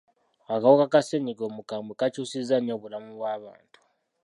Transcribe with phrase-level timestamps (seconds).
[0.53, 3.79] Akawuka ka ssenyiga omukambwe kakyusizza nnyo obulamu bw'abantu.